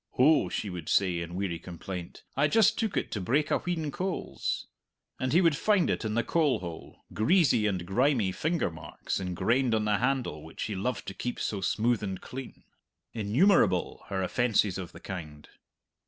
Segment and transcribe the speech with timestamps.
[0.17, 3.91] "Oh," she would say, in weary complaint, "I just took it to break a wheen
[3.91, 4.65] coals;"
[5.19, 9.75] and he would find it in the coal hole, greasy and grimy finger marks engrained
[9.75, 12.63] on the handle which he loved to keep so smooth and clean.
[13.13, 15.47] Innumerable her offences of the kind.